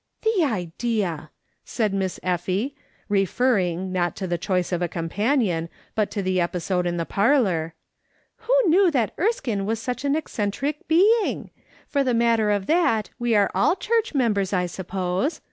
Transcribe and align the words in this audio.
"The 0.23 0.43
idea!" 0.45 1.29
said 1.63 1.93
Miss 1.93 2.19
Effie, 2.23 2.75
referring, 3.07 3.91
not 3.91 4.15
to 4.15 4.25
the 4.25 4.39
choice 4.39 4.71
of 4.71 4.81
a 4.81 4.89
companiou, 4.89 5.69
but 5.93 6.09
to 6.09 6.23
the 6.23 6.41
episode 6.41 6.87
in 6.87 6.97
the 6.97 7.05
parlour." 7.05 7.75
Who 8.37 8.53
knew 8.65 8.89
that 8.89 9.13
Erskine 9.19 9.63
was 9.63 9.79
such 9.79 10.03
an 10.03 10.15
eccentric 10.15 10.87
being! 10.87 11.51
Eor 11.93 12.03
the 12.03 12.15
matter 12.15 12.49
of 12.49 12.65
that, 12.65 13.11
we 13.19 13.35
are 13.35 13.51
all 13.53 13.75
church 13.75 14.15
members, 14.15 14.53
I 14.53 14.65
suppose. 14.65 15.39